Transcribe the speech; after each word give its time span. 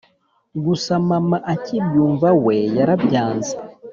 gusa 0.65 0.91
mama 1.09 1.37
akibyumva 1.53 2.29
we 2.43 2.55
yarabyanze 2.77 3.53